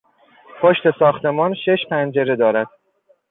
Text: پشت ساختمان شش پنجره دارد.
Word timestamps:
پشت 0.61 0.99
ساختمان 0.99 1.53
شش 1.65 1.77
پنجره 1.89 2.35
دارد. 2.35 2.67